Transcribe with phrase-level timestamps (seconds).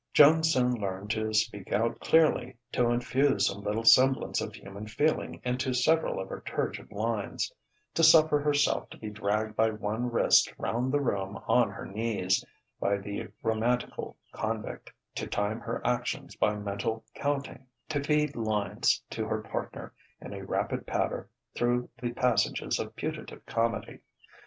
[0.13, 5.39] Joan soon learned to speak out clearly; to infuse some little semblance of human feeling
[5.45, 7.53] into several of her turgid lines;
[7.93, 12.43] to suffer herself to be dragged by one wrist round the room on her knees,
[12.79, 19.25] by the romantical convict; to time her actions by mental counting; to "feed lines" to
[19.27, 23.99] her partner in a rapid patter through the passages of putative comedy.